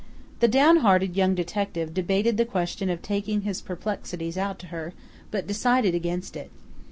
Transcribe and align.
The 0.39 0.47
down 0.47 0.77
hearted 0.77 1.15
young 1.15 1.35
detective 1.35 1.93
debated 1.93 2.37
the 2.37 2.43
question 2.45 2.89
of 2.89 3.03
taking 3.03 3.41
his 3.41 3.61
perplexities 3.61 4.35
out 4.35 4.57
to 4.57 4.67
her, 4.73 4.93
but 5.29 5.45
decided 5.45 5.93
against 5.93 6.35
it. 6.35 6.49